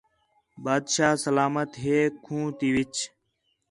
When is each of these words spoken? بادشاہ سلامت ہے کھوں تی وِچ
بادشاہ 0.63 1.13
سلامت 1.25 1.69
ہے 1.83 1.97
کھوں 2.23 2.45
تی 2.57 2.67
وِچ 2.75 2.95